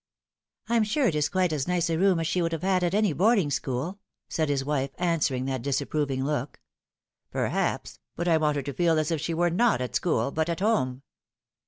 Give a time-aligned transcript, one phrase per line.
[0.67, 3.13] "I'm sure it is quite as nice a room as she would have at any
[3.13, 6.59] boarding school," said his wife, answering that disapproving look."
[7.31, 10.49] Perhaps; but I want her to feel as if she were not at school, but
[10.49, 11.03] at home."